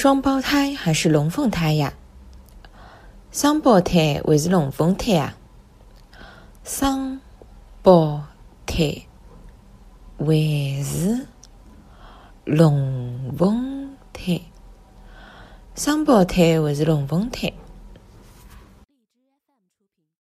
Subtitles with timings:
[0.00, 1.92] 双胞胎还是龙凤胎呀？
[3.32, 5.34] 双胞胎还是龙凤胎啊？
[6.62, 7.20] 双
[7.82, 8.22] 胞
[8.64, 9.08] 胎
[10.16, 11.26] 还是
[12.44, 14.40] 龙凤胎？
[15.74, 17.52] 双胞胎还是龙凤胎？